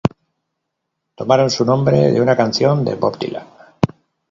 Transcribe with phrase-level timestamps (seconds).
[1.13, 3.45] Tomaron su nombre de una canción de Bob Dylan.